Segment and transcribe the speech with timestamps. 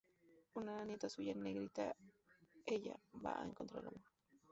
[0.61, 1.85] Una nieta suya, negrita
[2.65, 2.95] ella,
[3.27, 4.09] va a encontrar el amor.